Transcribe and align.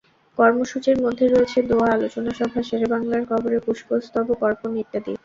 কর্মসূচির 0.37 0.97
মধ্যে 1.01 1.25
রয়েছে 1.27 1.59
দোয়া, 1.69 1.87
আলোচনা 1.93 2.31
সভা, 2.39 2.61
শেরেবাংলার 2.69 3.23
কবরে 3.29 3.57
পুষ্পস্তবক 3.65 4.39
অর্পণ 4.47 4.71
ইত্যাদি। 4.83 5.13